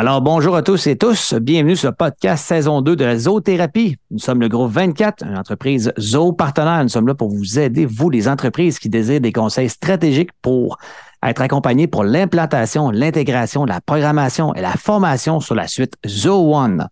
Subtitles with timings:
[0.00, 1.34] Alors, bonjour à tous et tous.
[1.34, 3.98] Bienvenue sur le podcast saison 2 de la zoothérapie.
[4.10, 6.82] Nous sommes le groupe 24, une entreprise zoo partenaire.
[6.82, 10.78] Nous sommes là pour vous aider, vous, les entreprises qui désirent des conseils stratégiques pour
[11.22, 16.88] être accompagnés pour l'implantation, l'intégration, la programmation et la formation sur la suite Zoo One.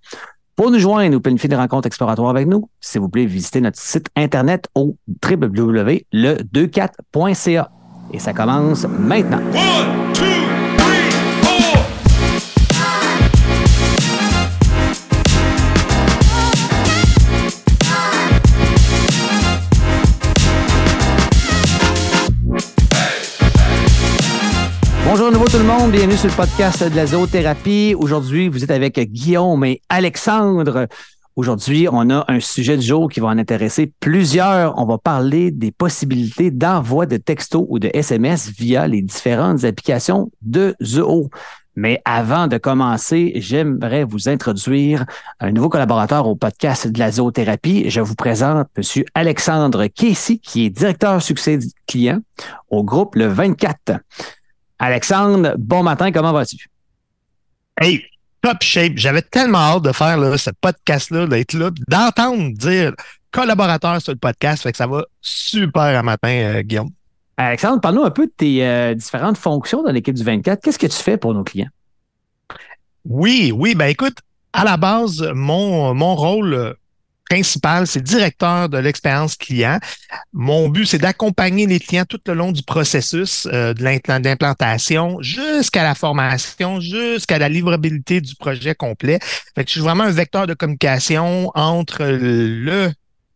[0.55, 3.79] Pour nous joindre ou planifier des rencontres exploratoires avec nous, s'il vous plaît, visitez notre
[3.79, 7.71] site internet au www.le24.ca.
[8.13, 9.41] Et ça commence maintenant.
[25.11, 27.95] Bonjour à nouveau tout le monde, bienvenue sur le podcast de la zoothérapie.
[27.99, 30.87] Aujourd'hui, vous êtes avec Guillaume et Alexandre.
[31.35, 34.77] Aujourd'hui, on a un sujet du jour qui va en intéresser plusieurs.
[34.77, 40.30] On va parler des possibilités d'envoi de textos ou de SMS via les différentes applications
[40.43, 41.30] de Zoo.
[41.75, 45.07] Mais avant de commencer, j'aimerais vous introduire
[45.41, 47.88] un nouveau collaborateur au podcast de la zoothérapie.
[47.88, 49.04] Je vous présente M.
[49.15, 52.19] Alexandre Casey, qui est directeur succès client
[52.69, 54.01] au groupe Le 24.
[54.79, 56.68] Alexandre, bon matin, comment vas-tu?
[57.80, 58.04] Hey,
[58.43, 58.93] top shape.
[58.96, 62.93] J'avais tellement hâte de faire ce podcast-là, d'être là, d'entendre dire
[63.30, 64.62] collaborateur sur le podcast.
[64.62, 66.91] Fait que ça va super à matin, euh, Guillaume.
[67.37, 70.60] Alexandre, parle-nous un peu de tes euh, différentes fonctions dans l'équipe du 24.
[70.62, 71.69] Qu'est-ce que tu fais pour nos clients?
[73.04, 74.19] Oui, oui, ben écoute,
[74.53, 76.75] à la base, mon, mon rôle euh,
[77.28, 79.78] principal, c'est directeur de l'expérience client.
[80.32, 85.82] Mon but, c'est d'accompagner les clients tout le long du processus euh, de l'implantation jusqu'à
[85.82, 89.19] la formation, jusqu'à la livrabilité du projet complet.
[89.56, 92.91] Je suis vraiment un vecteur de communication entre le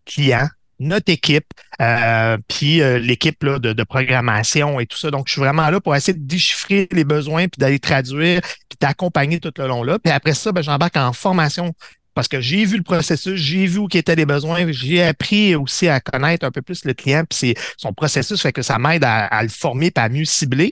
[0.04, 1.46] client, notre équipe,
[1.80, 5.10] euh, puis euh, l'équipe de, de, programmation et tout ça.
[5.10, 8.78] Donc, je suis vraiment là pour essayer de déchiffrer les besoins, puis d'aller traduire, puis
[8.80, 9.98] d'accompagner tout le long là.
[9.98, 11.72] Puis après ça, ben, j'embarque en formation
[12.14, 15.88] parce que j'ai vu le processus, j'ai vu où étaient les besoins, j'ai appris aussi
[15.88, 19.04] à connaître un peu plus le client, puis c'est son processus fait que ça m'aide
[19.04, 20.70] à, le former et à mieux cibler.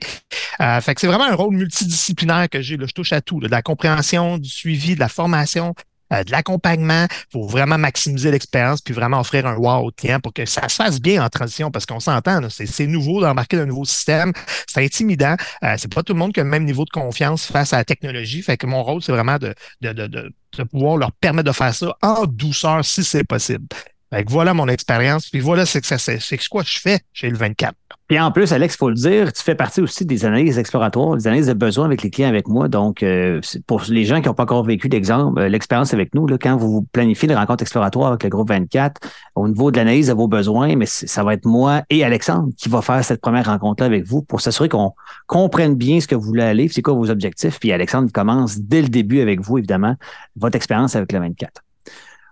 [0.59, 2.77] Euh, fait que c'est vraiment un rôle multidisciplinaire que j'ai.
[2.79, 5.75] Je touche à tout, de la compréhension, du suivi, de la formation,
[6.11, 10.33] euh, de l'accompagnement pour vraiment maximiser l'expérience puis vraiment offrir un wow au client pour
[10.33, 13.67] que ça se fasse bien en transition parce qu'on s'entend, c'est nouveau d'embarquer dans un
[13.67, 14.33] nouveau système,
[14.67, 15.35] c'est intimidant.
[15.63, 17.77] Euh, c'est pas tout le monde qui a le même niveau de confiance face à
[17.77, 18.41] la technologie.
[18.41, 21.73] Fait que mon rôle, c'est vraiment de, de, de, de pouvoir leur permettre de faire
[21.73, 23.65] ça en douceur si c'est possible.
[24.13, 25.29] Fait que voilà mon expérience.
[25.29, 27.73] Puis voilà, c'est que je fais chez le 24.
[28.09, 31.15] Et en plus, Alex, il faut le dire, tu fais partie aussi des analyses exploratoires,
[31.15, 32.67] des analyses de besoins avec les clients avec moi.
[32.67, 36.27] Donc, euh, pour les gens qui n'ont pas encore vécu d'exemple, euh, l'expérience avec nous,
[36.27, 38.99] là, quand vous planifiez les rencontres exploratoires avec le groupe 24,
[39.35, 42.67] au niveau de l'analyse de vos besoins, mais ça va être moi et Alexandre qui
[42.67, 44.91] va faire cette première rencontre-là avec vous pour s'assurer qu'on
[45.27, 47.61] comprenne bien ce que vous voulez aller, c'est quoi vos objectifs.
[47.61, 49.95] Puis Alexandre commence dès le début avec vous, évidemment,
[50.35, 51.61] votre expérience avec le 24.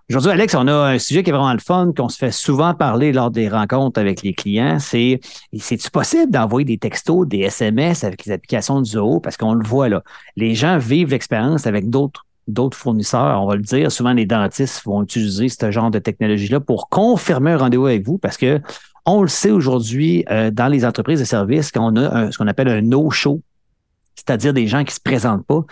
[0.09, 2.73] Aujourd'hui, Alex, on a un sujet qui est vraiment le fun, qu'on se fait souvent
[2.73, 4.79] parler lors des rencontres avec les clients.
[4.79, 5.19] C'est
[5.55, 9.19] c'est-tu possible d'envoyer des textos, des SMS avec les applications de Zoho?
[9.19, 10.01] Parce qu'on le voit là.
[10.35, 12.25] Les gens vivent l'expérience avec d'autres
[12.75, 13.91] fournisseurs, on va le dire.
[13.91, 18.17] Souvent, les dentistes vont utiliser ce genre de technologie-là pour confirmer un rendez-vous avec vous
[18.17, 18.59] parce que
[19.05, 22.69] on le sait aujourd'hui euh, dans les entreprises de services qu'on a ce qu'on appelle
[22.69, 23.41] un no-show,
[24.15, 25.63] c'est-à-dire des gens qui se présentent pas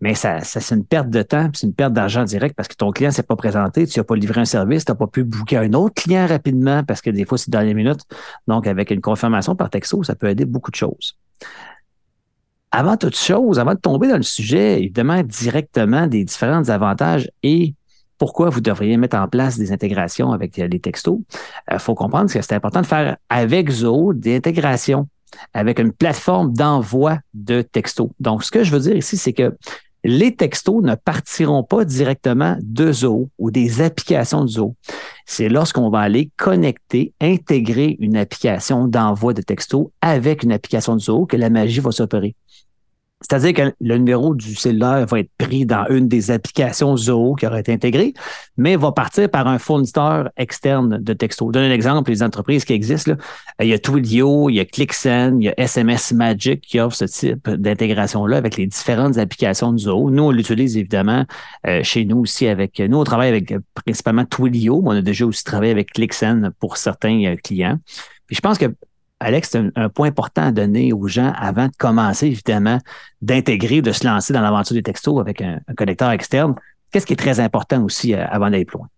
[0.00, 2.90] mais ça, c'est une perte de temps, c'est une perte d'argent direct parce que ton
[2.90, 5.58] client s'est pas présenté, tu n'as pas livré un service, tu n'as pas pu booker
[5.58, 8.00] un autre client rapidement parce que des fois, c'est dans les minutes.
[8.48, 11.18] Donc, avec une confirmation par texto, ça peut aider beaucoup de choses.
[12.70, 17.74] Avant toute chose, avant de tomber dans le sujet, évidemment, directement des différents avantages et
[18.16, 21.18] pourquoi vous devriez mettre en place des intégrations avec les textos,
[21.68, 25.08] il euh, faut comprendre que c'est important de faire avec Zoho des intégrations
[25.54, 28.10] avec une plateforme d'envoi de textos.
[28.20, 29.56] Donc, ce que je veux dire ici, c'est que
[30.04, 34.76] les textos ne partiront pas directement de Zoho ou des applications de Zoho.
[35.26, 41.00] C'est lorsqu'on va aller connecter, intégrer une application d'envoi de textos avec une application de
[41.00, 42.34] Zoho que la magie va s'opérer.
[43.20, 47.46] C'est-à-dire que le numéro du cellulaire va être pris dans une des applications Zoho qui
[47.46, 48.14] aura été intégrée,
[48.56, 51.48] mais va partir par un fournisseur externe de texto.
[51.48, 53.12] Je donne un exemple, les entreprises qui existent.
[53.12, 53.16] Là.
[53.60, 56.96] Il y a Twilio, il y a ClickSend, il y a SMS Magic qui offre
[56.96, 60.10] ce type d'intégration-là avec les différentes applications de Zoho.
[60.10, 61.26] Nous, on l'utilise évidemment
[61.66, 62.80] euh, chez nous aussi avec.
[62.80, 66.78] Nous, on travaille avec principalement Twilio, mais on a déjà aussi travaillé avec ClickSend pour
[66.78, 67.78] certains euh, clients.
[68.26, 68.66] Puis je pense que
[69.20, 72.78] Alex, c'est un, point important à donner aux gens avant de commencer, évidemment,
[73.20, 76.54] d'intégrer, de se lancer dans l'aventure des textos avec un, connecteur externe.
[76.90, 78.88] Qu'est-ce qui est très important aussi euh, avant d'aller plus loin?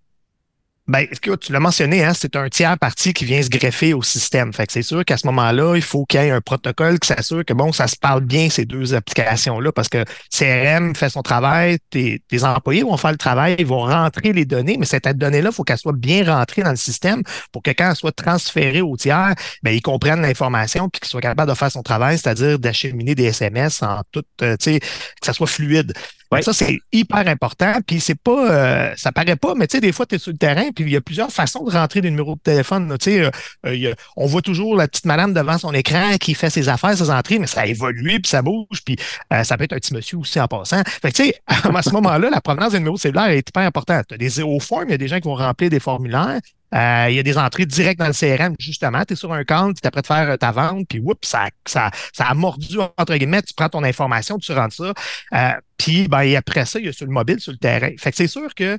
[0.89, 4.53] Ben, tu l'as mentionné, hein, c'est un tiers parti qui vient se greffer au système.
[4.53, 7.07] Fait que c'est sûr qu'à ce moment-là, il faut qu'il y ait un protocole qui
[7.07, 10.05] s'assure que bon, ça se parle bien ces deux applications-là, parce que
[10.37, 14.77] CRM fait son travail, tes, employés vont faire le travail, ils vont rentrer les données,
[14.77, 17.91] mais cette donnée-là, il faut qu'elle soit bien rentrée dans le système pour que quand
[17.91, 21.71] elle soit transférée au tiers, ben, ils comprennent l'information puis qu'ils soient capables de faire
[21.71, 25.93] son travail, c'est-à-dire d'acheminer des SMS en tout, euh, tu sais, que ça soit fluide.
[26.41, 27.75] Ça, c'est hyper important.
[27.87, 30.33] Puis c'est pas, euh, ça paraît pas, mais tu sais, des fois, tu es sur
[30.33, 32.97] le terrain, puis il y a plusieurs façons de rentrer des numéros de téléphone.
[32.99, 33.31] Tu sais, euh,
[33.67, 37.11] euh, on voit toujours la petite madame devant son écran qui fait ses affaires, ses
[37.11, 38.97] entrées, mais ça évolue, puis ça bouge, puis
[39.43, 40.83] ça peut être un petit monsieur aussi en passant.
[40.87, 44.07] Fait que tu sais, à ce moment-là, la provenance des numéros cellulaires est hyper importante.
[44.09, 46.41] Tu as des zéro formes, il y a des gens qui vont remplir des formulaires.
[46.75, 49.05] Euh, il y a des entrées directes dans le CRM, justement.
[49.05, 51.29] Tu es sur un compte, tu es prêt de faire euh, ta vente, puis oups,
[51.29, 54.95] ça, ça, ça a mordu, entre guillemets, tu prends ton information, tu rentres ça.
[55.35, 57.91] Euh, puis ben, et après ça, il y a sur le mobile, sur le terrain.
[57.99, 58.79] Fait que c'est sûr que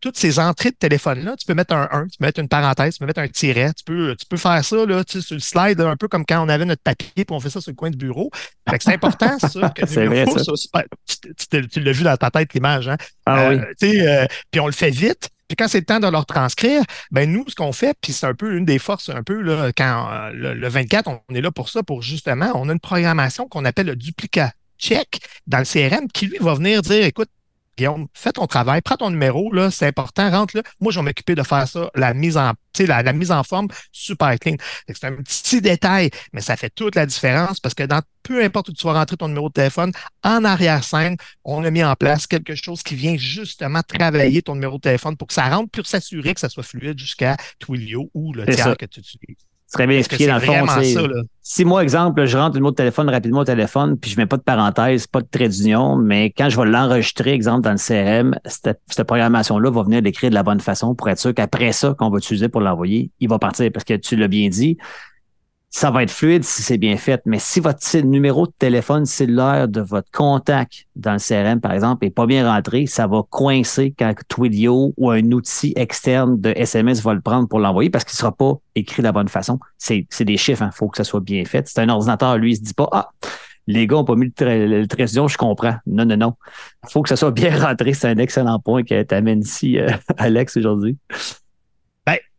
[0.00, 2.94] toutes ces entrées de téléphone-là, tu peux mettre un 1, tu peux mettre une parenthèse,
[2.94, 5.34] tu peux mettre un tiret, tu peux, tu peux faire ça là, tu sais, sur
[5.34, 7.72] le slide, un peu comme quand on avait notre papier, puis on fait ça sur
[7.72, 8.30] le coin du bureau.
[8.70, 9.68] Fait que c'est important, ça.
[9.74, 10.82] Que c'est vrai, ça.
[11.50, 12.96] tu, tu, l'as vu dans ta tête, l'image, hein?
[13.26, 13.58] Ah oui.
[14.50, 15.28] puis on le fait vite.
[15.48, 18.26] Puis quand c'est le temps de leur transcrire, ben nous, ce qu'on fait, puis c'est
[18.26, 21.50] un peu une des forces, un peu, là, quand euh, le, 24, on est là
[21.50, 25.64] pour ça, pour justement, on a une programmation qu'on appelle le duplicat check dans le
[25.64, 27.30] CRM qui, lui, va venir dire, écoute,
[27.78, 30.62] Guillaume, fais ton travail, prends ton numéro, là, c'est important, rentre là.
[30.80, 33.68] Moi, je vais m'occuper de faire ça, la mise en, la, la mise en forme
[33.92, 34.56] super clean.
[34.88, 38.68] C'est un petit détail, mais ça fait toute la différence parce que dans peu importe
[38.68, 39.92] où tu vas rentrer ton numéro de téléphone,
[40.22, 44.76] en arrière-scène, on a mis en place quelque chose qui vient justement travailler ton numéro
[44.76, 48.34] de téléphone pour que ça rentre, pour s'assurer que ça soit fluide jusqu'à Twilio ou
[48.34, 49.47] le tiers que tu utilises.
[49.72, 50.66] Très bien expliqué dans le fond.
[50.66, 50.80] Ça,
[51.42, 54.26] si moi, exemple, je rentre le numéro de téléphone rapidement au téléphone, puis je mets
[54.26, 57.78] pas de parenthèse, pas de trait d'union, mais quand je vais l'enregistrer, exemple, dans le
[57.78, 61.72] CRM, cette, cette programmation-là va venir l'écrire de la bonne façon pour être sûr qu'après
[61.72, 63.70] ça, qu'on va utiliser pour l'envoyer, il va partir.
[63.72, 64.76] Parce que tu l'as bien dit,
[65.70, 67.20] ça va être fluide si c'est bien fait.
[67.26, 72.06] Mais si votre numéro de téléphone cellulaire de votre contact dans le CRM, par exemple,
[72.06, 77.02] est pas bien rentré, ça va coincer quand Twilio ou un outil externe de SMS
[77.02, 79.58] va le prendre pour l'envoyer parce qu'il ne sera pas écrit de la bonne façon.
[79.76, 80.70] C'est des chiffres, il hein.
[80.72, 81.68] faut que ça soit bien fait.
[81.68, 83.10] C'est un ordinateur, lui, il se dit pas Ah,
[83.66, 85.76] les gars n'ont pas mis le, le je comprends.
[85.86, 86.34] Non, non, non.
[86.84, 87.92] Il faut que ça soit bien rentré.
[87.92, 90.96] C'est un excellent point que tu amènes ici, euh, Alex, aujourd'hui.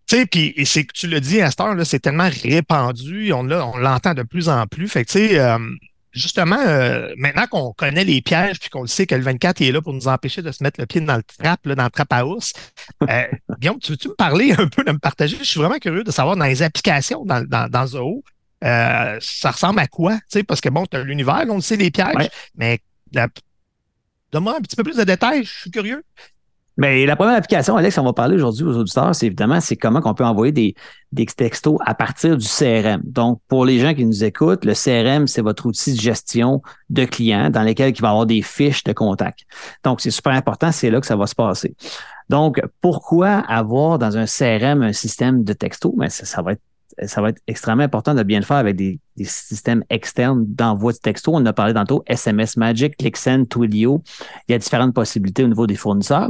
[0.10, 3.48] Tu sais, puis c'est que tu le dis à cette heure, c'est tellement répandu, on,
[3.52, 4.88] on l'entend de plus en plus.
[4.88, 5.60] Fait que, tu sais, euh,
[6.12, 9.72] justement, euh, maintenant qu'on connaît les pièges puis qu'on le sait que le 24 est
[9.72, 11.90] là pour nous empêcher de se mettre le pied dans le trap, là, dans le
[11.92, 12.54] trap à ours,
[13.08, 13.28] euh,
[13.60, 15.38] Guillaume, tu veux-tu me parler un peu, de me partager?
[15.38, 18.24] Je suis vraiment curieux de savoir dans les applications dans, dans, dans Zoho,
[18.64, 20.16] euh, ça ressemble à quoi?
[20.16, 22.80] Tu sais, parce que bon, tu as l'univers, on le sait, les pièges, mais
[24.32, 26.04] donne-moi un petit peu plus de détails, je suis curieux.
[26.80, 30.00] Mais la première application, Alex, on va parler aujourd'hui aux auditeurs, c'est évidemment, c'est comment
[30.06, 30.76] on peut envoyer des,
[31.12, 33.02] des textos à partir du CRM.
[33.04, 37.04] Donc, pour les gens qui nous écoutent, le CRM, c'est votre outil de gestion de
[37.04, 39.42] clients dans lequel il va y avoir des fiches de contact.
[39.84, 41.76] Donc, c'est super important, c'est là que ça va se passer.
[42.30, 45.94] Donc, pourquoi avoir dans un CRM un système de texto?
[45.98, 46.62] Mais ben, ça, ça va être
[47.06, 50.98] ça va être extrêmement important de bien le faire avec des, systèmes externes d'envoi de
[50.98, 51.34] texto.
[51.34, 54.02] On en a parlé tantôt, SMS Magic, ClickSend, Twilio.
[54.48, 56.30] Il y a différentes possibilités au niveau des fournisseurs.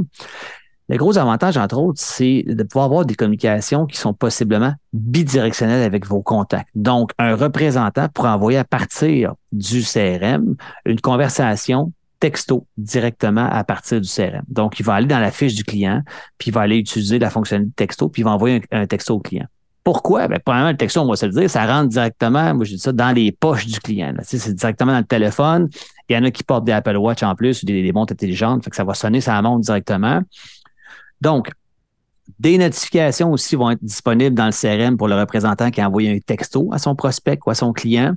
[0.87, 5.83] Le gros avantage, entre autres, c'est de pouvoir avoir des communications qui sont possiblement bidirectionnelles
[5.83, 6.67] avec vos contacts.
[6.73, 14.01] Donc, un représentant pour envoyer à partir du CRM une conversation texto directement à partir
[14.01, 14.41] du CRM.
[14.47, 16.01] Donc, il va aller dans la fiche du client,
[16.39, 19.19] puis il va aller utiliser la fonctionnalité texto, puis il va envoyer un texto au
[19.19, 19.45] client.
[19.89, 20.27] Pourquoi?
[20.27, 22.79] Ben, premièrement, le texto, on va se le dire, ça rentre directement, moi je dis
[22.79, 24.13] ça, dans les poches du client.
[24.21, 25.67] C'est directement dans le téléphone.
[26.07, 28.63] Il y en a qui portent des Apple Watch en plus ou des, montres intelligentes,
[28.63, 30.21] fait que ça va sonner, ça monte directement.
[31.21, 31.49] Donc,
[32.37, 36.15] des notifications aussi vont être disponibles dans le CRM pour le représentant qui a envoyé
[36.15, 38.13] un texto à son prospect ou à son client.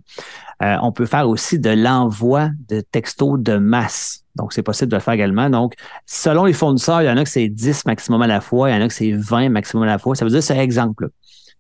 [0.62, 4.25] Euh, on peut faire aussi de l'envoi de textos de masse.
[4.37, 5.49] Donc, c'est possible de le faire également.
[5.49, 5.73] Donc,
[6.05, 8.75] selon les fournisseurs, il y en a que c'est 10 maximum à la fois, il
[8.75, 10.14] y en a que c'est 20 maximum à la fois.
[10.14, 11.09] Ça veut dire, c'est exemple.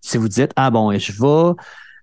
[0.02, 1.54] Si vous dites, ah bon, je vais,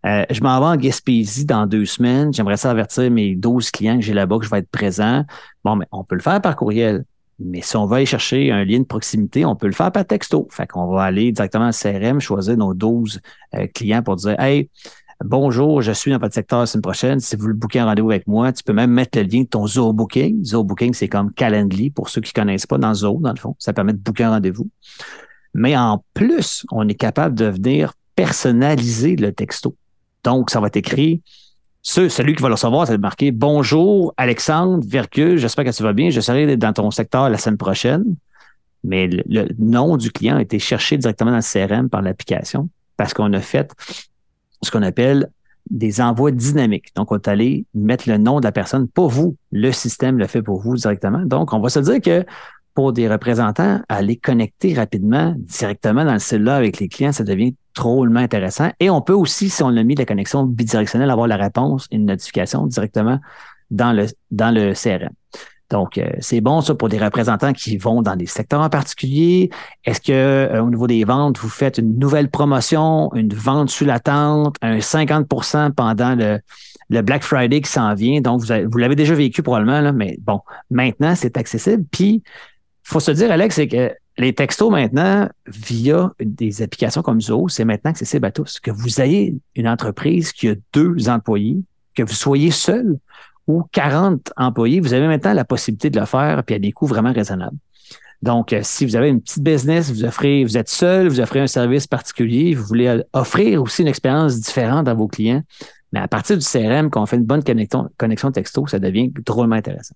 [0.06, 3.98] euh, je m'en vais en Gaspésie dans deux semaines, j'aimerais ça avertir mes 12 clients
[3.98, 5.26] que j'ai là-bas que je vais être présent.
[5.64, 7.04] Bon, mais on peut le faire par courriel.
[7.40, 10.06] Mais si on va aller chercher un lien de proximité, on peut le faire par
[10.06, 10.48] texto.
[10.52, 13.22] Fait qu'on va aller directement à CRM, choisir nos 12
[13.56, 14.70] euh, clients pour dire Hey,
[15.24, 17.20] bonjour, je suis dans votre secteur la semaine prochaine.
[17.20, 19.48] Si vous voulez booker un rendez-vous avec moi, tu peux même mettre le lien de
[19.48, 20.44] ton Zoho Booking.
[20.44, 23.40] Zoho Booking, c'est comme Calendly pour ceux qui ne connaissent pas dans Zoho, dans le
[23.40, 23.56] fond.
[23.58, 24.70] Ça permet de booker un rendez-vous.
[25.54, 29.76] Mais en plus, on est capable de venir personnaliser le texto.
[30.24, 31.22] Donc, ça va être écrit.
[31.82, 35.94] celui qui va le recevoir, ça va marqué Bonjour Alexandre Vercule, j'espère que tu vas
[35.94, 36.10] bien.
[36.10, 38.04] Je serai dans ton secteur la semaine prochaine.
[38.84, 43.14] mais le, nom du client a été cherché directement dans le CRM par l'application parce
[43.14, 43.72] qu'on a fait
[44.62, 45.30] ce qu'on appelle
[45.70, 46.94] des envois dynamiques.
[46.96, 49.36] Donc, on est allé mettre le nom de la personne, pas vous.
[49.52, 51.20] Le système le fait pour vous directement.
[51.20, 52.26] Donc, on va se dire que
[52.74, 57.56] pour des représentants, aller connecter rapidement directement dans le cellulaire avec les clients, ça devient
[57.76, 58.72] drôlement intéressant.
[58.80, 62.06] Et on peut aussi, si on a mis la connexion bidirectionnelle, avoir la réponse une
[62.06, 63.20] notification directement
[63.72, 65.14] dans le, dans le CRM.
[65.70, 69.52] Donc, euh, c'est bon ça pour des représentants qui vont dans des secteurs en particulier.
[69.86, 73.86] Est-ce que euh, au niveau des ventes, vous faites une nouvelle promotion, une vente sous
[73.86, 76.40] la tente, un 50% pendant le,
[76.90, 78.20] le Black Friday qui s'en vient?
[78.20, 81.84] Donc, vous, vous l'avez déjà vécu probablement, là, mais bon, maintenant, c'est accessible.
[81.92, 82.24] Puis,
[82.90, 87.66] faut se dire, Alex, c'est que les textos maintenant, via des applications comme Zoho, c'est
[87.66, 88.60] maintenant accessible à tous.
[88.60, 91.58] Que vous ayez une entreprise qui a deux employés,
[91.96, 92.98] que vous soyez seul
[93.48, 96.86] ou 40 employés, vous avez maintenant la possibilité de le faire, puis à des coûts
[96.86, 97.58] vraiment raisonnables.
[98.22, 101.40] Donc, euh, si vous avez une petite business, vous offrez, vous êtes seul, vous offrez
[101.40, 105.42] un service particulier, vous voulez euh, offrir aussi une expérience différente à vos clients,
[105.94, 109.12] mais à partir du CRM, quand on fait une bonne connexion, connexion texto, ça devient
[109.26, 109.96] drôlement intéressant.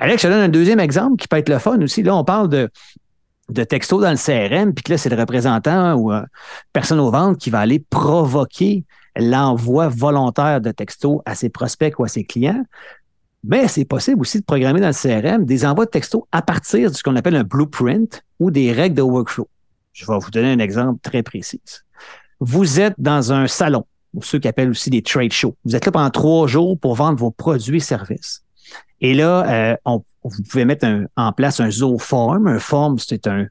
[0.00, 2.02] Alex, je te donne un deuxième exemple qui peut être le fun aussi.
[2.02, 2.70] Là, on parle de,
[3.50, 6.22] de texto dans le CRM, puis que là, c'est le représentant ou euh,
[6.72, 12.04] personne aux ventes qui va aller provoquer l'envoi volontaire de textos à ses prospects ou
[12.04, 12.64] à ses clients.
[13.44, 16.90] Mais c'est possible aussi de programmer dans le CRM des envois de textos à partir
[16.90, 19.48] de ce qu'on appelle un blueprint ou des règles de workflow.
[19.92, 21.60] Je vais vous donner un exemple très précis.
[22.38, 25.56] Vous êtes dans un salon, ou ceux qui appellent aussi des trade shows.
[25.66, 28.42] Vous êtes là pendant trois jours pour vendre vos produits et services.
[29.00, 29.76] Et là, euh,
[30.22, 30.86] vous pouvez mettre
[31.16, 32.46] en place un Zooform.
[32.46, 33.46] Un form, c'est un,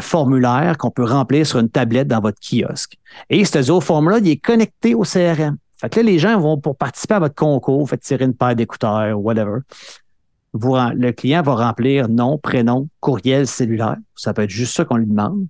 [0.00, 2.98] formulaire qu'on peut remplir sur une tablette dans votre kiosque.
[3.30, 5.56] Et ce zooform-là, il est connecté au CRM.
[5.80, 8.54] Fait que là, les gens vont pour participer à votre concours, faites tirer une paire
[8.54, 9.60] d'écouteurs, whatever.
[10.52, 13.96] Le client va remplir nom, prénom, courriel, cellulaire.
[14.14, 15.46] Ça peut être juste ça qu'on lui demande.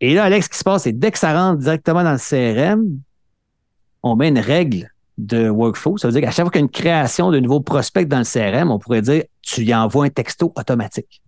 [0.00, 2.18] Et là, Alex, ce qui se passe, c'est dès que ça rentre directement dans le
[2.18, 2.98] CRM,
[4.02, 4.91] on met une règle
[5.26, 5.98] de workflow.
[5.98, 8.18] Ça veut dire qu'à chaque fois qu'il y a une création de nouveaux prospects dans
[8.18, 11.22] le CRM, on pourrait dire tu lui envoies un texto automatique.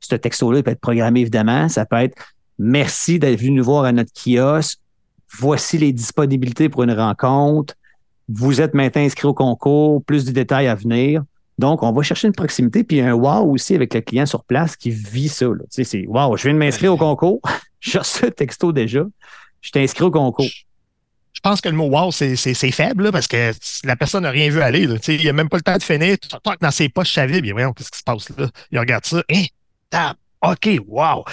[0.00, 1.68] Ce texto-là peut être programmé, évidemment.
[1.68, 2.16] Ça peut être
[2.58, 4.78] merci d'être venu nous voir à notre kiosque.
[5.38, 7.74] Voici les disponibilités pour une rencontre.
[8.28, 11.22] Vous êtes maintenant inscrit au concours, plus de détails à venir.
[11.58, 14.76] Donc, on va chercher une proximité, puis un wow aussi avec le client sur place
[14.76, 15.46] qui vit ça.
[15.46, 17.40] Tu sais, c'est wow, je viens de m'inscrire au concours.
[17.80, 19.04] J'ai reçu le texto déjà.
[19.60, 20.46] Je t'ai inscrit au concours.
[21.38, 23.52] Je pense que le mot wow, c'est faible parce que
[23.84, 24.88] la personne n'a rien vu aller.
[25.06, 26.16] Il n'a même pas le temps de finir.
[26.60, 28.48] Dans ses poches, savais, bien voyons, qu'est-ce qui se passe là?
[28.72, 29.22] Il regarde ça.
[29.30, 30.14] Hein?
[30.42, 31.24] OK, wow.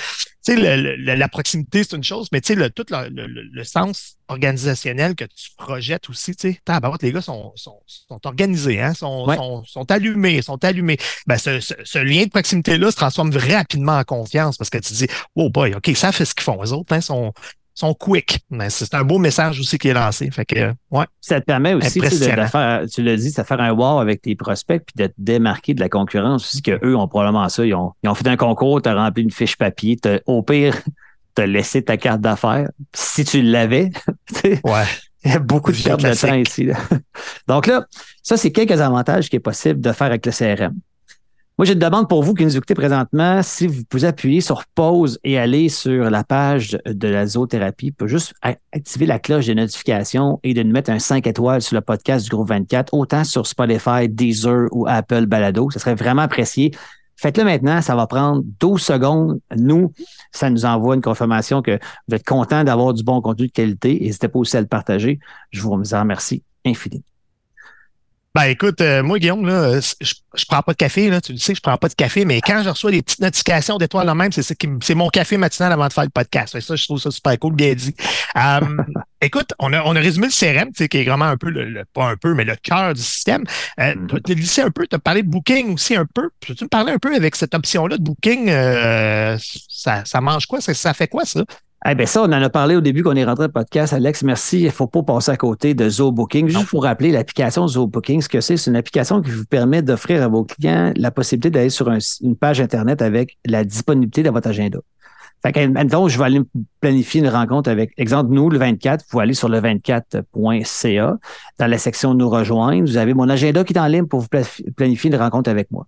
[0.45, 5.15] Tu sais, la proximité, c'est une chose, mais tu sais, le, tout le, sens organisationnel
[5.15, 6.61] que tu projettes aussi, tu sais,
[7.01, 10.97] les gars sont, sont, sont organisés, hein, sont, sont, sont, allumés, sont allumés.
[11.25, 15.07] Ben, ce, ce, lien de proximité-là se transforme rapidement en confiance parce que tu dis,
[15.35, 16.61] oh boy, OK, ça fait ce qu'ils font.
[16.61, 17.33] Les autres, hein, sont,
[17.75, 18.39] sont quick.
[18.49, 20.31] Mais c'est un beau message aussi qui est lancé.
[20.31, 21.05] Fait que, ouais.
[21.21, 24.35] Ça te permet aussi de, faire, tu l'as dit, de faire un wow avec tes
[24.35, 27.65] prospects puis de te démarquer de la concurrence aussi, qu'eux ont probablement ça.
[27.65, 30.81] Ils ont, ils ont fait un concours, tu as rempli une fiche papier, au pire,
[31.35, 32.69] tu as laissé ta carte d'affaires.
[32.93, 33.91] Si tu l'avais,
[34.43, 34.85] ouais.
[35.25, 36.69] Il y a beaucoup de perte de temps ici.
[37.47, 37.85] Donc là,
[38.21, 40.75] ça, c'est quelques avantages qui est possible de faire avec le CRM.
[41.57, 43.41] Moi, j'ai une demande pour vous qui nous écoutez présentement.
[43.41, 48.09] Si vous pouvez appuyer sur pause et aller sur la page de la zoothérapie, pour
[48.09, 48.33] juste
[48.73, 52.25] activer la cloche de notification et de nous mettre un 5 étoiles sur le podcast
[52.25, 55.69] du groupe 24, autant sur Spotify, Deezer ou Apple Balado.
[55.71, 56.71] Ce serait vraiment apprécié.
[57.15, 59.39] Faites-le maintenant, ça va prendre 12 secondes.
[59.55, 59.93] Nous,
[60.33, 63.97] ça nous envoie une confirmation que vous êtes content d'avoir du bon contenu de qualité.
[64.01, 65.21] N'hésitez pas aussi à le partager.
[65.51, 67.05] Je vous remercie infiniment.
[68.35, 71.37] Ben écoute, euh, moi, Guillaume, là, je, je prends pas de café, là, tu le
[71.37, 74.15] sais, je prends pas de café, mais quand je reçois des petites notifications d'étoiles en
[74.15, 74.43] même, c'est
[74.81, 76.59] c'est mon café matinal avant de faire le podcast.
[76.59, 77.95] Ça, je trouve ça super cool, bien dit.
[78.35, 78.59] Euh,
[79.21, 81.49] écoute, on a, on a résumé le CRM, tu sais, qui est vraiment un peu
[81.49, 83.45] le, pas un peu, mais le cœur du système.
[83.79, 84.21] Euh, mm-hmm.
[84.25, 86.29] Tu as glissé un peu, tu as parlé de booking aussi un peu.
[86.45, 88.49] Peux-tu me parler un peu avec cette option-là de booking?
[88.49, 89.37] Euh,
[89.69, 90.59] ça, ça mange quoi?
[90.59, 91.45] Ça, ça fait quoi, ça?
[91.87, 93.93] Eh bien, ça, on en a parlé au début qu'on est rentré au podcast.
[93.93, 94.61] Alex, merci.
[94.61, 96.47] Il ne faut pas passer à côté de ZooBooking.
[96.47, 100.23] Juste pour rappeler, l'application ZooBooking, ce que c'est, c'est une application qui vous permet d'offrir
[100.23, 101.91] à vos clients la possibilité d'aller sur
[102.21, 104.79] une page Internet avec la disponibilité de votre agenda.
[105.43, 106.41] Fait que, je vais aller
[106.79, 111.17] planifier une rencontre avec, exemple, nous, le 24, vous allez sur le 24.ca.
[111.59, 114.27] Dans la section Nous rejoindre, vous avez mon agenda qui est en ligne pour vous
[114.75, 115.85] planifier une rencontre avec moi.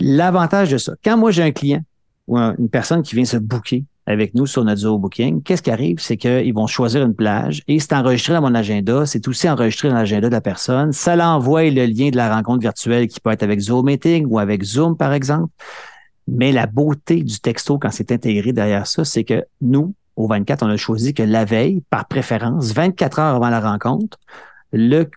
[0.00, 1.82] L'avantage de ça, quand moi j'ai un client
[2.26, 5.70] ou une personne qui vient se booker avec nous sur notre Zoho Booking, qu'est-ce qui
[5.70, 6.00] arrive?
[6.00, 9.06] C'est qu'ils vont choisir une plage et c'est enregistré dans mon agenda.
[9.06, 10.92] C'est aussi enregistré dans l'agenda de la personne.
[10.92, 14.38] Ça l'envoie le lien de la rencontre virtuelle qui peut être avec Zoom Meeting ou
[14.38, 15.52] avec Zoom, par exemple.
[16.26, 20.64] Mais la beauté du texto quand c'est intégré derrière ça, c'est que nous, au 24,
[20.64, 24.18] on a choisi que la veille, par préférence, 24 heures avant la rencontre,
[24.72, 25.08] le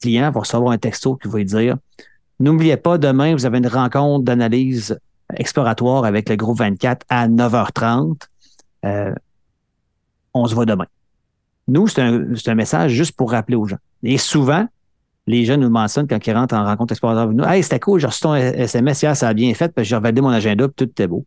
[0.00, 1.76] client va recevoir un texto qui va lui dire
[2.38, 4.98] N'oubliez pas, demain, vous avez une rencontre d'analyse
[5.36, 8.20] exploratoire avec le groupe 24 à 9h30.
[8.84, 9.14] Euh,
[10.34, 10.86] on se voit demain.
[11.68, 13.78] Nous, c'est un, un, message juste pour rappeler aux gens.
[14.02, 14.66] Et souvent,
[15.26, 17.44] les gens nous mentionnent quand ils rentrent en rencontre exploratoire avec nous.
[17.44, 20.20] Hey, c'était cool, j'ai reçu ton SMS hier, ça a bien fait, puis j'ai revalidé
[20.20, 21.24] mon agenda, puis tout était beau.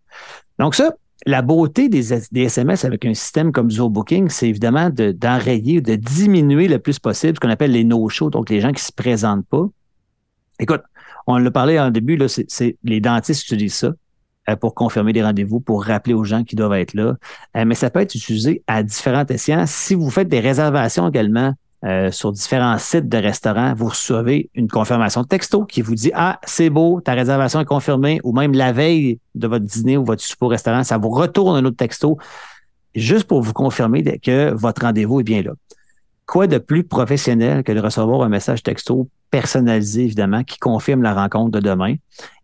[0.59, 0.93] Donc, ça,
[1.25, 6.67] la beauté des, SMS avec un système comme Booking, c'est évidemment d'enrayer, de, de, diminuer
[6.67, 9.45] le plus possible ce qu'on appelle les no-shows, donc les gens qui ne se présentent
[9.47, 9.65] pas.
[10.59, 10.81] Écoute,
[11.27, 12.17] on l'a parlé en début,
[12.83, 13.91] les dentistes utilisent ça
[14.49, 17.15] euh, pour confirmer des rendez-vous, pour rappeler aux gens qui doivent être là.
[17.55, 19.63] Euh, mais ça peut être utilisé à différents escients.
[19.65, 21.53] Si vous faites des réservations également
[21.85, 26.39] euh, sur différents sites de restaurants, vous recevez une confirmation texto qui vous dit Ah,
[26.43, 30.21] c'est beau, ta réservation est confirmée, ou même la veille de votre dîner ou votre
[30.21, 32.17] souper au restaurant, ça vous retourne un autre texto
[32.95, 35.51] juste pour vous confirmer que votre rendez-vous est bien là.
[36.25, 41.13] Quoi de plus professionnel que de recevoir un message texto personnalisé, évidemment, qui confirme la
[41.13, 41.95] rencontre de demain?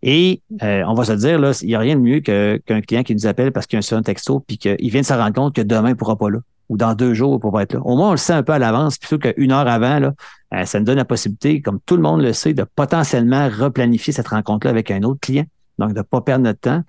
[0.04, 3.04] Et euh, on va se dire, là, il n'y a rien de mieux qu'un client
[3.04, 5.34] qui nous appelle parce qu'il y a un texto puis qu'il vient de se rendre
[5.34, 7.54] compte que demain, il ne pourra pas là ou dans deux jours, il ne pourra
[7.54, 7.82] pas être là.
[7.84, 10.14] Au moins, on le sait un peu à l'avance, plutôt qu'une heure avant, là,
[10.54, 14.14] euh, ça nous donne la possibilité, comme tout le monde le sait, de potentiellement replanifier
[14.14, 15.46] cette rencontre-là avec un autre client.
[15.80, 16.84] Donc, de ne pas perdre notre temps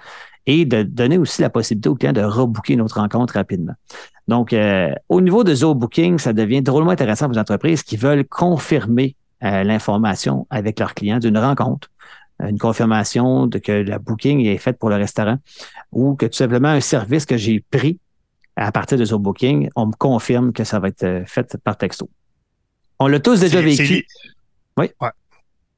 [0.47, 3.75] et de donner aussi la possibilité au client de rebooker notre rencontre rapidement.
[4.29, 7.97] Donc, euh, au niveau de Zoho Booking, ça devient drôlement intéressant pour les entreprises qui
[7.97, 11.89] veulent confirmer euh, l'information avec leurs clients d'une rencontre,
[12.41, 15.37] une confirmation de que la booking est faite pour le restaurant
[15.93, 17.99] ou que tout simplement un service que j'ai pris
[18.57, 21.77] à partir de Zoho Booking, on me confirme que ça va être euh, fait par
[21.77, 22.09] texto.
[22.99, 24.07] On l'a tous déjà vécu.
[24.77, 24.91] Oui.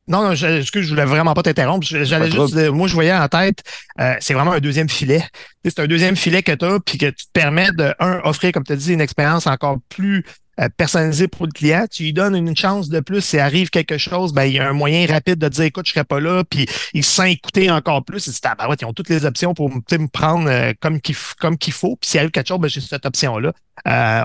[0.08, 1.86] Non, non, je, excuse, je voulais vraiment pas t'interrompre.
[1.86, 3.62] J'allais juste, moi, je voyais en tête,
[4.00, 5.24] euh, c'est vraiment un deuxième filet.
[5.64, 8.50] C'est un deuxième filet que tu as, puis que tu te permets de, un, offrir,
[8.52, 10.24] comme tu as dit, une expérience encore plus
[10.60, 11.86] euh, personnalisée pour le client.
[11.88, 13.20] Tu lui donnes une chance de plus.
[13.20, 15.92] Si arrive quelque chose, ben, il y a un moyen rapide de dire, écoute, je
[15.92, 18.26] serai pas là, puis il se sent écouter encore plus.
[18.26, 21.56] Il ah, ben, ils ont toutes les options pour me prendre euh, comme qu'il comme
[21.56, 21.94] qu'il faut.
[21.94, 23.52] Puis s'il arrive quelque chose, ben, j'ai cette option-là.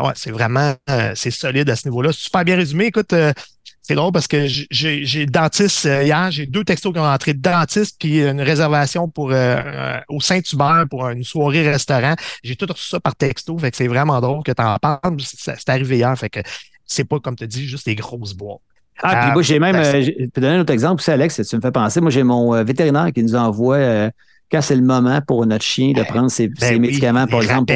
[0.02, 0.74] ouais, c'est vraiment,
[1.14, 2.12] c'est solide à ce niveau-là.
[2.12, 2.88] Super bien résumé.
[2.88, 3.14] Écoute,
[3.88, 7.96] c'est drôle parce que j'ai dentiste euh, hier, j'ai deux textos qui ont rentré dentiste
[7.98, 12.16] puis une réservation pour euh, euh, au Saint-Hubert pour une soirée restaurant.
[12.44, 15.16] J'ai tout reçu ça par texto, fait que c'est vraiment drôle que tu en parles.
[15.22, 16.42] C'est arrivé hier, fait que
[16.86, 18.60] c'est pas comme tu dis juste des grosses boîtes.
[19.02, 21.62] Ah, puis moi, j'ai même, je peux donner un autre exemple aussi, Alex, tu me
[21.62, 22.02] fais penser.
[22.02, 24.12] Moi, j'ai mon vétérinaire qui nous envoie,
[24.52, 27.72] quand c'est le moment pour notre chien de ben, prendre ses, ben médicaments, par exemple.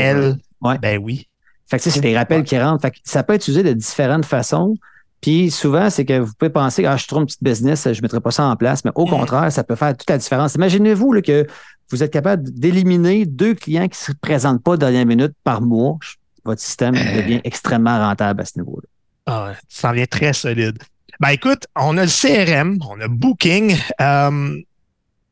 [0.61, 0.77] ouais.
[0.79, 1.29] Ben oui.
[1.69, 2.81] Fait que c'est des rappels qui rentrent.
[2.81, 4.75] Fait que ça peut être utilisé de différentes façons.
[5.21, 8.01] Puis souvent, c'est que vous pouvez penser, ah, je trouve une petite business, je ne
[8.01, 9.09] mettrai pas ça en place, mais au mm.
[9.09, 10.55] contraire, ça peut faire toute la différence.
[10.55, 11.45] Imaginez-vous que
[11.91, 15.97] vous êtes capable d'éliminer deux clients qui ne se présentent pas dernière minute par mois.
[16.43, 17.21] Votre système euh.
[17.21, 18.87] devient extrêmement rentable à ce niveau-là.
[19.27, 20.79] Ah ça devient très solide.
[21.19, 23.77] Ben écoute, on a le CRM, on a Booking.
[23.99, 24.57] Euh,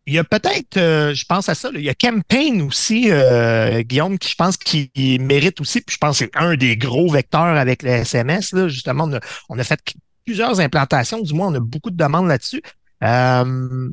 [0.10, 3.82] il y a peut-être, euh, je pense à ça, il y a Campaign aussi, euh,
[3.82, 4.92] Guillaume, qui je pense qui
[5.22, 8.52] mérite aussi, puis je pense que c'est un des gros vecteurs avec le SMS.
[8.54, 9.08] Là, justement,
[9.50, 9.80] on a, fait
[10.26, 12.62] plusieurs implantations, du moins, on a beaucoup de demandes là-dessus.
[13.04, 13.90] Euh,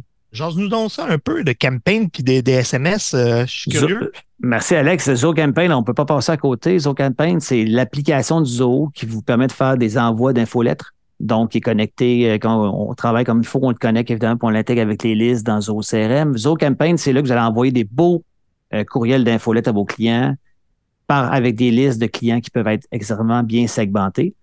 [0.56, 3.14] nous donc ça un peu de campaign puis des, SMS.
[3.14, 4.12] Euh, je suis curieux.
[4.40, 5.14] Merci Alex.
[5.14, 6.78] Zo Campaign, on ne peut pas passer à côté.
[6.78, 11.54] Zo Campaign, c'est l'application du Zoho qui vous permet de faire des envois d'infolettres donc,
[11.54, 14.46] il est connecté, euh, quand on travaille comme il faut, on le connecte évidemment, puis
[14.46, 16.36] on l'intègre avec les listes dans Zoho CRM.
[16.60, 18.22] Campaign, c'est là que vous allez envoyer des beaux
[18.74, 20.34] euh, courriels d'infolettes à vos clients
[21.08, 24.34] avec des listes de clients qui peuvent être extrêmement bien segmentés.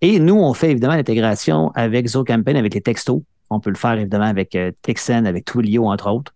[0.00, 3.22] Et nous, on fait évidemment l'intégration avec Zoho Campaign, avec les textos.
[3.50, 4.70] On peut le faire évidemment avec euh,
[5.08, 6.32] avec Twilio, entre autres.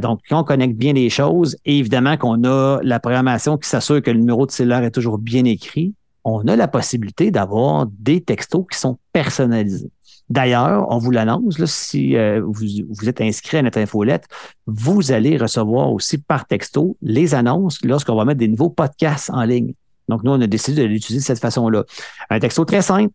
[0.00, 4.10] donc, on connecte bien les choses, et évidemment qu'on a la programmation qui s'assure que
[4.10, 5.94] le numéro de cellulaire est toujours bien écrit,
[6.30, 9.90] on a la possibilité d'avoir des textos qui sont personnalisés.
[10.28, 14.28] D'ailleurs, on vous l'annonce, si euh, vous, êtes inscrit à notre infolette,
[14.66, 19.42] vous allez recevoir aussi par texto les annonces lorsqu'on va mettre des nouveaux podcasts en
[19.42, 19.74] ligne.
[20.08, 21.84] Donc, nous, on a décidé de l'utiliser de cette façon-là.
[22.30, 23.12] Un texto très simple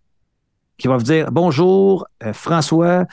[0.78, 3.06] qui va vous dire Bonjour, euh, François,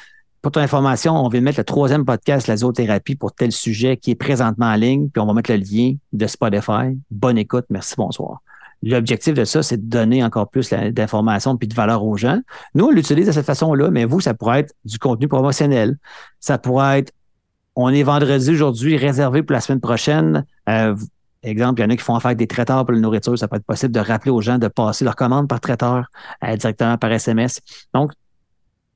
[0.42, 4.10] pour ton information, on vient mettre le troisième podcast, la zoothérapie, pour tel sujet qui
[4.10, 6.98] est présentement en ligne, puis on va mettre le lien de Spotify.
[7.12, 8.40] Bonne écoute, merci, bonsoir.
[8.82, 12.40] L'objectif de ça, c'est de donner encore plus d'informations puis de valeur aux gens.
[12.74, 15.96] Nous, on l'utilise de cette façon-là, mais vous, ça pourrait être du contenu promotionnel.
[16.40, 17.12] Ça pourrait être,
[17.76, 20.44] on est vendredi aujourd'hui, réservé pour la semaine prochaine.
[20.68, 20.96] Euh,
[21.44, 23.38] exemple, il y en a qui font affaire avec des traiteurs pour la nourriture.
[23.38, 26.06] Ça peut être possible de rappeler aux gens de passer leur commande par traiteur
[26.42, 27.60] euh, directement par SMS.
[27.94, 28.12] Donc,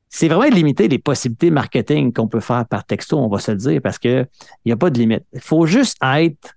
[0.09, 3.59] c'est vraiment limiter les possibilités marketing qu'on peut faire par texto, on va se le
[3.59, 4.27] dire, parce qu'il
[4.65, 5.25] n'y a pas de limite.
[5.33, 6.57] Il faut juste être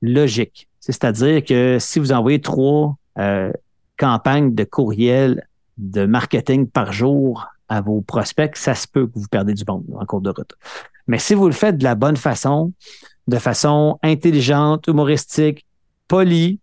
[0.00, 0.68] logique.
[0.82, 3.52] C'est-à-dire que si vous envoyez trois euh,
[3.96, 5.46] campagnes de courriel
[5.78, 9.84] de marketing par jour à vos prospects, ça se peut que vous perdez du monde
[9.94, 10.54] en cours de route.
[11.06, 12.72] Mais si vous le faites de la bonne façon,
[13.28, 15.64] de façon intelligente, humoristique,
[16.08, 16.58] polie,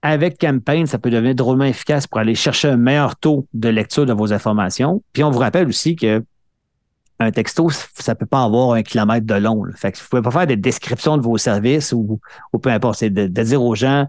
[0.00, 4.06] avec Campaign, ça peut devenir drôlement efficace pour aller chercher un meilleur taux de lecture
[4.06, 5.02] de vos informations.
[5.12, 6.24] Puis on vous rappelle aussi que
[7.20, 9.62] un texto, ça ne peut pas avoir un kilomètre de long.
[9.76, 12.20] Fait que vous ne pouvez pas faire des descriptions de vos services ou,
[12.60, 12.98] peu importe.
[12.98, 14.06] C'est de, dire aux gens,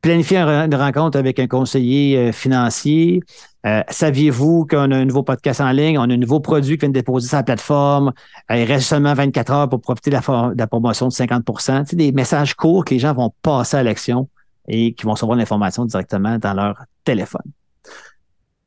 [0.00, 3.20] planifier une rencontre avec un conseiller euh, financier.
[3.66, 6.82] Euh, saviez-vous qu'on a un nouveau podcast en ligne, on a un nouveau produit qui
[6.82, 8.12] vient de déposer sur la plateforme,
[8.52, 10.16] euh, il reste seulement 24 heures pour profiter de
[10.56, 11.44] la, promotion de 50
[11.86, 14.28] C'est des messages courts que les gens vont passer à l'action
[14.68, 17.42] et qui vont recevoir l'information directement dans leur téléphone.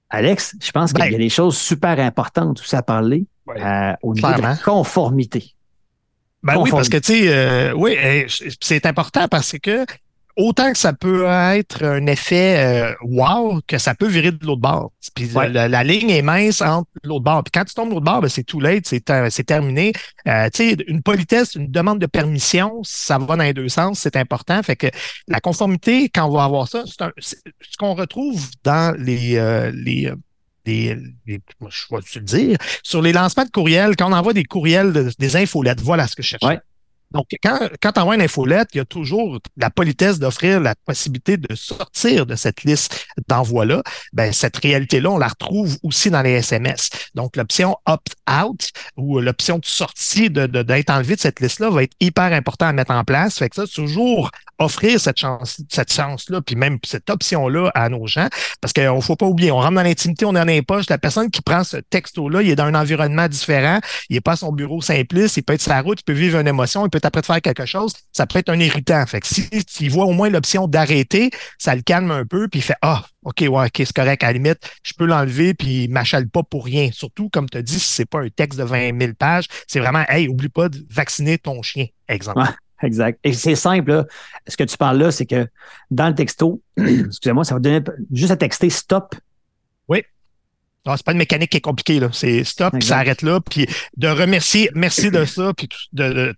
[0.09, 3.93] Alex, je pense qu'il y a ben des choses super importantes aussi à parler euh,
[4.01, 5.55] au niveau de la conformité.
[6.43, 7.95] Ben oui, parce que tu sais, euh, oui,
[8.59, 9.85] c'est important parce que
[10.35, 14.61] autant que ça peut être un effet euh, wow que ça peut virer de l'autre
[14.61, 14.91] bord.
[15.15, 17.43] Puis la, ligne est mince entre l'autre bord.
[17.43, 19.93] Puis quand tu tombes de l'autre bord, ben, c'est tout late, c'est, c'est terminé.
[20.27, 23.99] Euh, tu sais, une politesse, une demande de permission, ça va dans les deux sens,
[23.99, 24.61] c'est important.
[24.63, 24.87] Fait que
[25.27, 26.83] la conformité, quand on va avoir ça,
[27.17, 30.11] c'est, ce qu'on retrouve dans les, euh, les
[30.65, 34.43] des, je vais te le dire, sur les lancements de courriels, quand on envoie des
[34.43, 36.59] courriels, des infolettes, voilà ce que je cherchais.
[37.11, 40.75] Donc, quand, quand tu envoies une infolette, il y a toujours la politesse d'offrir la
[40.85, 43.83] possibilité de sortir de cette liste d'envoi-là.
[44.13, 46.89] Ben, cette réalité-là, on la retrouve aussi dans les SMS.
[47.13, 51.95] Donc, l'option opt-out ou l'option de sortie de, d'être enlevé de cette liste-là va être
[51.99, 53.39] hyper important à mettre en place.
[53.39, 58.07] Fait que ça, toujours offrir cette chance, cette chance-là, puis même cette option-là à nos
[58.07, 58.27] gens.
[58.61, 60.89] Parce qu'il ne faut pas oublier, on rentre dans l'intimité, on est les poches.
[60.89, 63.79] La personne qui prend ce texto-là, il est dans un environnement différent.
[64.09, 66.39] Il n'est pas son bureau simpliste, il peut être sur la route, il peut vivre
[66.39, 69.05] une émotion, il peut après faire quelque chose, ça peut être un irritant.
[69.05, 72.63] Fait que s'il voit au moins l'option d'arrêter, ça le calme un peu, puis il
[72.63, 75.89] fait Ah, OK, ouais, OK, c'est correct, à la limite, je peux l'enlever, puis il
[75.89, 76.89] m'achale pas pour rien.
[76.91, 79.79] Surtout, comme tu as dit, si c'est pas un texte de 20 000 pages, c'est
[79.79, 82.41] vraiment Hey, oublie pas de vacciner ton chien, exemple.
[82.83, 83.19] Exact.
[83.23, 84.05] Et c'est simple,
[84.47, 85.47] Ce que tu parles là, c'est que
[85.89, 89.15] dans le texto, excusez-moi, ça va donner juste à texter stop.
[89.87, 90.03] Oui.
[90.85, 92.09] Non, c'est pas une mécanique qui est compliquée, là.
[92.11, 93.67] C'est stop, puis ça arrête là, puis
[93.97, 96.33] de remercier, merci de ça, puis de,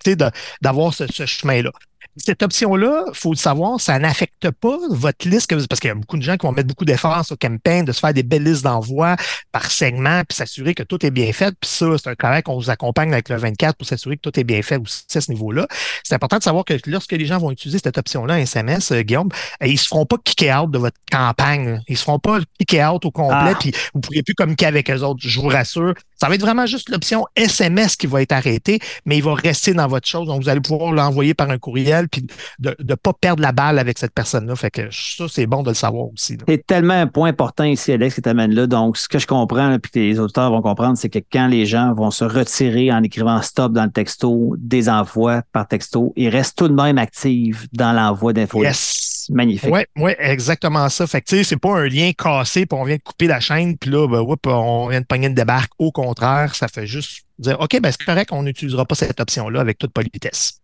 [0.62, 1.72] d'avoir ce, ce chemin-là
[2.18, 5.96] cette option-là, il faut le savoir, ça n'affecte pas votre liste, parce qu'il y a
[5.96, 8.44] beaucoup de gens qui vont mettre beaucoup d'efforts sur campagne, de se faire des belles
[8.44, 9.16] listes d'envoi
[9.52, 11.56] par segment, puis s'assurer que tout est bien fait.
[11.60, 14.40] Puis ça, c'est un travail qu'on vous accompagne avec le 24 pour s'assurer que tout
[14.40, 15.68] est bien fait aussi à ce niveau-là.
[16.04, 19.30] C'est important de savoir que lorsque les gens vont utiliser cette option-là, SMS, euh, Guillaume,
[19.62, 21.82] euh, ils se feront pas kicker out de votre campagne.
[21.88, 23.58] Ils se feront pas kicker out au complet, ah.
[23.60, 25.22] puis vous ne pourrez plus communiquer avec eux autres.
[25.24, 25.94] Je vous rassure.
[26.20, 29.74] Ça va être vraiment juste l'option SMS qui va être arrêtée, mais il va rester
[29.74, 30.28] dans votre chose.
[30.28, 32.28] Donc, vous allez pouvoir l'envoyer par un courriel puis
[32.60, 34.56] de ne pas perdre la balle avec cette personne-là.
[34.56, 36.38] Fait que ça, c'est bon de le savoir aussi.
[36.48, 38.68] C'est tellement un point important ici, Alex, qui t'amène là.
[38.68, 41.66] Donc, ce que je comprends, puis que les auditeurs vont comprendre, c'est que quand les
[41.66, 46.30] gens vont se retirer en écrivant stop dans le texto, des envois par texto, ils
[46.30, 48.64] restent tout de même actifs dans l'envoi d'infos.
[48.64, 49.28] Yes.
[49.30, 49.72] Magnifique.
[49.72, 51.08] Oui, ouais, exactement ça.
[51.08, 53.90] Fait que, c'est pas un lien cassé, puis on vient de couper la chaîne, puis
[53.90, 55.72] là, ben, on vient de pogner une débarque.
[55.80, 59.62] Au contraire, ça fait juste dire, OK, ben, c'est correct, on n'utilisera pas cette option-là
[59.62, 60.60] avec toute politesse.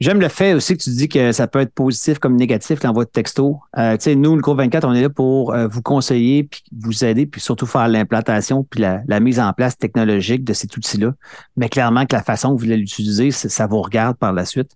[0.00, 3.04] J'aime le fait aussi que tu dis que ça peut être positif comme négatif l'envoi
[3.04, 3.60] de texto.
[3.76, 6.62] Euh, tu sais, nous, le cours 24, on est là pour euh, vous conseiller, puis
[6.74, 11.12] vous aider, puis surtout faire l'implantation, puis la, mise en place technologique de cet outil-là.
[11.58, 14.70] Mais clairement que la façon que vous voulez l'utiliser, ça vous regarde par la suite.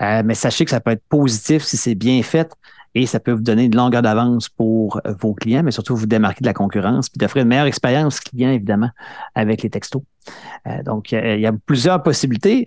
[0.00, 2.52] Euh, mais sachez que ça peut être positif si c'est bien fait
[2.94, 6.42] et ça peut vous donner une longueur d'avance pour vos clients, mais surtout vous démarquer
[6.42, 8.90] de la concurrence, puis d'offrir une meilleure expérience client, évidemment,
[9.34, 10.02] avec les textos.
[10.84, 12.66] donc, il y a plusieurs possibilités.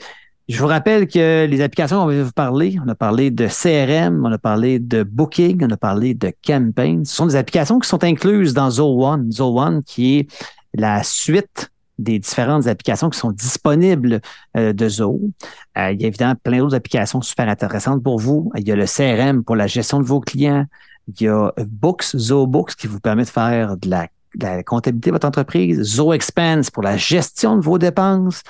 [0.52, 4.26] Je vous rappelle que les applications, on va vous parler, on a parlé de CRM,
[4.26, 7.06] on a parlé de Booking, on a parlé de Campaign.
[7.06, 9.32] Ce sont des applications qui sont incluses dans Zo1.
[9.32, 10.28] Zo1 qui est
[10.74, 14.20] la suite des différentes applications qui sont disponibles
[14.58, 15.22] euh, de Zo.
[15.78, 18.52] Euh, il y a évidemment plein d'autres applications super intéressantes pour vous.
[18.58, 20.66] Il y a le CRM pour la gestion de vos clients.
[21.08, 24.64] Il y a Books, Zo Books qui vous permet de faire de la, de la
[24.64, 25.82] comptabilité de votre entreprise.
[25.82, 28.44] Zo Expense pour la gestion de vos dépenses.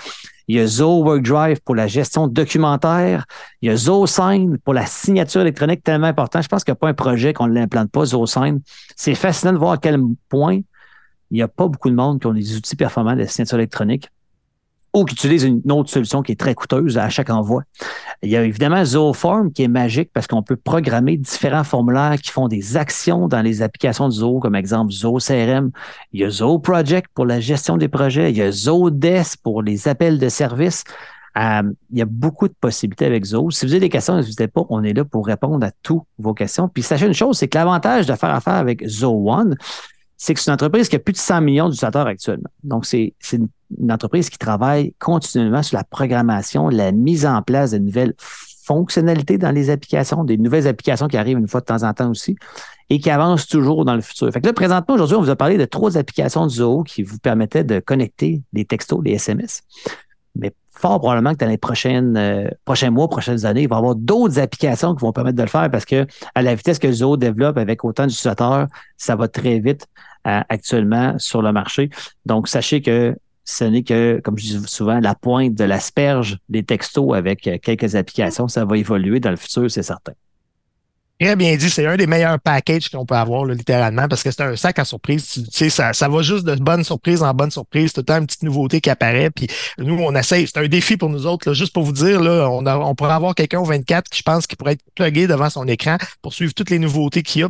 [0.52, 3.26] Il y a Zo WorkDrive pour la gestion documentaire.
[3.62, 6.42] Il y a ZoSign pour la signature électronique tellement important.
[6.42, 8.60] Je pense qu'il n'y a pas un projet qu'on ne l'implante pas, ZoSign.
[8.98, 12.28] C'est fascinant de voir à quel point il n'y a pas beaucoup de monde qui
[12.28, 14.10] ont des outils performants de signature électronique.
[14.93, 17.63] Ou qui utilisent une autre solution qui est très coûteuse à chaque envoi.
[18.21, 22.32] Il y a évidemment Zooform qui est magique parce qu'on peut programmer différents formulaires qui
[22.32, 25.71] font des actions dans les applications de Zoo, comme exemple Zoo CRM.
[26.12, 28.32] Il y a Zoo Project pour la gestion des projets.
[28.32, 30.84] Il y a Zoodesk pour les appels de services.
[31.38, 33.51] Euh, il y a beaucoup de possibilités avec Zoo.
[33.51, 36.34] Si vous avez des questions, n'hésitez pas, on est là pour répondre à toutes vos
[36.34, 36.67] questions.
[36.67, 39.56] Puis sachez une chose, c'est que l'avantage de faire affaire avec Zoo One,
[40.22, 42.52] c'est que c'est une entreprise qui a plus de 100 millions d'utilisateurs actuellement.
[42.64, 43.50] Donc, c'est une,
[43.92, 48.14] entreprise qui travaille continuellement sur la programmation, la mise en place de nouvelles
[48.64, 52.12] fonctionnalités dans les applications, des nouvelles applications qui arrivent une fois de temps en temps
[52.12, 52.36] aussi
[52.92, 54.32] et qui avancent toujours dans le futur.
[54.32, 57.02] Fait que là, présentement, aujourd'hui, on vous a parlé de trois applications de Zoho qui
[57.02, 59.64] vous permettaient de connecter les textos, les SMS.
[60.36, 63.80] Mais fort probablement que dans les prochaines, euh, prochains mois, prochaines années, il va y
[63.80, 66.91] avoir d'autres applications qui vont permettre de le faire parce que à la vitesse que
[66.91, 68.67] Zoho développe avec autant d'utilisateurs,
[68.98, 69.88] ça va très vite
[70.24, 71.89] actuellement sur le marché.
[72.26, 76.63] Donc, sachez que ce n'est que, comme je dis souvent, la pointe de l'asperge des
[76.63, 78.48] textos avec euh, quelques applications.
[78.48, 80.13] Ça va évoluer dans le futur, c'est certain.
[81.22, 84.42] Très bien dit, c'est un des meilleurs packages qu'on peut avoir, littéralement, parce que c'est
[84.42, 85.28] un sac à surprise.
[85.28, 88.18] Tu, sais, ça, ça va juste de bonne surprise en bonne surprise, tout le temps
[88.18, 89.30] une petite nouveauté qui apparaît.
[89.30, 89.46] Puis
[89.78, 90.48] nous, on essaye.
[90.48, 93.36] C'est un défi pour nous autres, juste pour vous dire, là, on, on pourrait avoir
[93.36, 96.56] quelqu'un au 24 qui je pense qui pourrait être plugué devant son écran pour suivre
[96.56, 97.50] toutes les nouveautés qu'il y a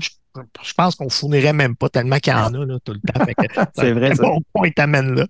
[0.64, 3.26] je pense qu'on fournirait même pas tellement qu'il y en a là, tout le temps.
[3.76, 4.24] c'est vrai, ça.
[4.32, 5.28] Bon point t'amène là.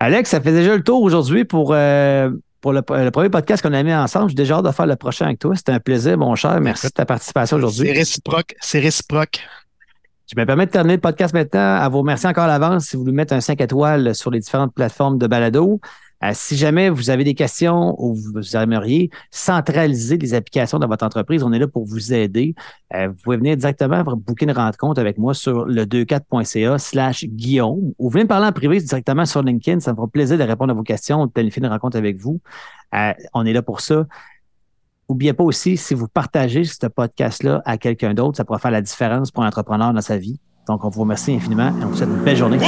[0.00, 3.82] Alex, ça fait déjà le tour aujourd'hui pour, euh, pour le, premier podcast qu'on a
[3.82, 4.30] mis ensemble.
[4.30, 5.54] J'ai déjà hâte de faire le prochain avec toi.
[5.56, 6.60] C'était un plaisir, mon cher.
[6.60, 7.88] Merci de ta participation aujourd'hui.
[7.88, 8.54] C'est réciproque.
[8.60, 9.40] C'est réciproque.
[10.32, 12.96] Je me permets de terminer le podcast maintenant à vous remercier encore à l'avance si
[12.96, 15.80] vous voulez mettre un 5 étoiles sur les différentes plateformes de balado.
[16.22, 21.04] Euh, si jamais vous avez des questions ou vous aimeriez centraliser les applications dans votre
[21.04, 22.54] entreprise, on est là pour vous aider.
[22.94, 27.92] Euh, vous pouvez venir directement booker une rencontre avec moi sur le 24.ca slash Guillaume
[27.98, 29.80] ou venez me parler en privé directement sur LinkedIn.
[29.80, 32.40] Ça me fera plaisir de répondre à vos questions, de planifier une rencontre avec vous.
[32.94, 34.06] Euh, on est là pour ça.
[35.08, 38.82] N'oubliez pas aussi, si vous partagez ce podcast-là à quelqu'un d'autre, ça pourra faire la
[38.82, 40.38] différence pour l'entrepreneur dans sa vie.
[40.68, 42.58] Donc, on vous remercie infiniment et on vous souhaite une belle journée.